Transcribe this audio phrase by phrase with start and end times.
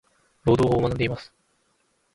[0.45, 1.31] 労働法を学んでいます。。